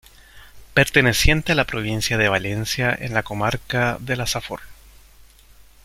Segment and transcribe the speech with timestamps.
[0.73, 4.61] Perteneciente a la provincia de Valencia, en la comarca de la Safor.